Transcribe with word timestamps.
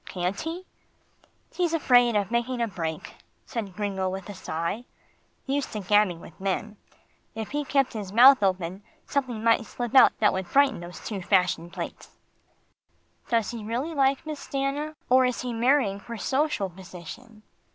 Can't 0.07 0.41
he?" 0.41 0.65
"He's 1.53 1.75
afraid 1.75 2.15
of 2.15 2.31
making 2.31 2.59
a 2.59 2.67
break," 2.67 3.17
said 3.45 3.75
Gringo 3.75 4.09
with 4.09 4.27
a 4.29 4.33
sigh. 4.33 4.85
"Used 5.45 5.71
to 5.73 5.79
gabbing 5.81 6.19
with 6.19 6.41
men. 6.41 6.77
If 7.35 7.51
he 7.51 7.63
kept 7.63 7.93
his 7.93 8.11
mouth 8.11 8.41
open, 8.41 8.81
something 9.05 9.43
might 9.43 9.63
slip 9.67 9.93
out 9.93 10.17
that 10.17 10.33
would 10.33 10.47
frighten 10.47 10.79
those 10.79 11.05
two 11.05 11.21
fashion 11.21 11.69
plates." 11.69 12.17
"Does 13.29 13.51
he 13.51 13.63
really 13.63 13.93
like 13.93 14.25
Miss 14.25 14.39
Stanna, 14.43 14.95
or 15.07 15.23
is 15.23 15.41
he 15.41 15.53
marrying 15.53 15.99
for 15.99 16.17
social 16.17 16.67
position?" 16.71 17.43